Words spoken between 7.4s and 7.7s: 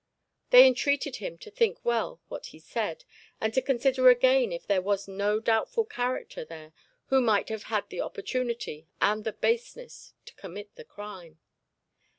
have